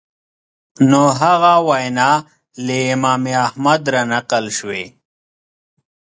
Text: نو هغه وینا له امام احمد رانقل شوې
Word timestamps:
نو 0.89 1.01
هغه 1.21 1.53
وینا 1.67 2.11
له 2.65 2.75
امام 2.93 3.23
احمد 3.45 3.81
رانقل 3.93 4.45
شوې 4.57 4.85